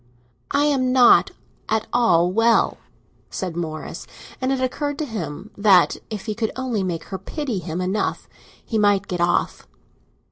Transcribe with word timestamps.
"I 0.49 0.63
am 0.63 0.91
not 0.91 1.29
at 1.69 1.85
all 1.93 2.31
well," 2.31 2.79
said 3.29 3.55
Morris; 3.55 4.07
and 4.41 4.51
it 4.51 4.59
occurred 4.59 4.97
to 4.97 5.05
him 5.05 5.51
that, 5.55 5.97
if 6.09 6.25
he 6.25 6.33
could 6.33 6.51
only 6.55 6.81
make 6.81 7.03
her 7.13 7.19
pity 7.19 7.59
him 7.59 7.79
enough, 7.79 8.27
he 8.65 8.79
might 8.79 9.05
get 9.07 9.21
off. 9.21 9.67